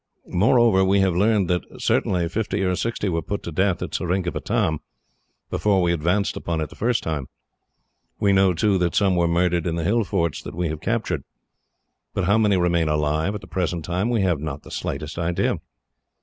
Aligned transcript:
Moreover, 0.29 0.83
we 0.83 0.99
have 1.01 1.13
learned 1.15 1.47
that 1.51 1.61
certainly 1.79 2.27
fifty 2.27 2.63
or 2.63 2.75
sixty 2.75 3.07
were 3.07 3.21
put 3.21 3.43
to 3.43 3.51
death, 3.51 3.83
at 3.83 3.93
Seringapatam, 3.93 4.79
before 5.51 5.79
we 5.79 5.93
advanced 5.93 6.35
upon 6.35 6.59
it 6.59 6.69
the 6.71 6.75
first 6.75 7.03
time. 7.03 7.27
We 8.19 8.33
know, 8.33 8.55
too, 8.55 8.79
that 8.79 8.95
some 8.95 9.15
were 9.15 9.27
murdered 9.27 9.67
in 9.67 9.75
the 9.75 9.83
hill 9.83 10.03
forts 10.03 10.41
that 10.41 10.55
we 10.55 10.69
have 10.69 10.81
captured. 10.81 11.23
But 12.15 12.23
how 12.23 12.39
many 12.39 12.57
remain 12.57 12.87
alive, 12.89 13.35
at 13.35 13.41
the 13.41 13.45
present 13.47 13.85
time, 13.85 14.09
we 14.09 14.21
have 14.23 14.39
not 14.39 14.63
the 14.63 14.71
slightest 14.71 15.19
idea. 15.19 15.59